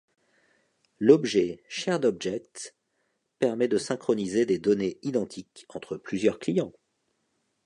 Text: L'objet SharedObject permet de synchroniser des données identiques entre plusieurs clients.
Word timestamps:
L'objet 0.99 1.61
SharedObject 1.69 2.75
permet 3.37 3.67
de 3.67 3.77
synchroniser 3.77 4.47
des 4.47 4.57
données 4.57 4.97
identiques 5.03 5.67
entre 5.69 5.95
plusieurs 5.95 6.39
clients. 6.39 6.73